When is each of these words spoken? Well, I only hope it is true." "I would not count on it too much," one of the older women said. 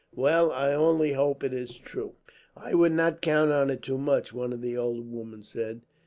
Well, 0.15 0.51
I 0.51 0.73
only 0.73 1.13
hope 1.13 1.43
it 1.43 1.53
is 1.53 1.77
true." 1.77 2.15
"I 2.57 2.73
would 2.73 2.91
not 2.91 3.21
count 3.21 3.51
on 3.51 3.69
it 3.69 3.83
too 3.83 3.99
much," 3.99 4.33
one 4.33 4.51
of 4.51 4.63
the 4.63 4.75
older 4.75 5.03
women 5.03 5.43
said. 5.43 5.81